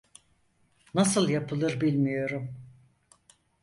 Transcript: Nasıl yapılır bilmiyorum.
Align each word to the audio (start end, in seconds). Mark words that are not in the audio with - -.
Nasıl 0.93 1.29
yapılır 1.29 1.79
bilmiyorum. 1.81 2.55